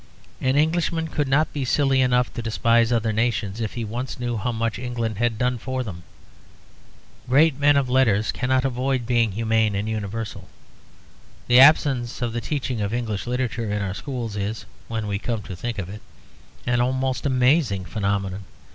[0.41, 4.35] An Englishman could not be silly enough to despise other nations if he once knew
[4.35, 6.01] how much England had done for them.
[7.29, 10.47] Great men of letters cannot avoid being humane and universal.
[11.45, 15.43] The absence of the teaching of English literature in our schools is, when we come
[15.43, 16.01] to think of it,
[16.65, 18.45] an almost amazing phenomenon.